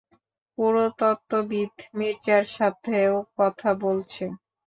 পুরাতত্ত্ববিদ 0.57 1.73
মির্জার, 1.97 2.43
সাথেও 2.55 3.13
কথা 3.37 3.69
বলছে। 3.83 4.23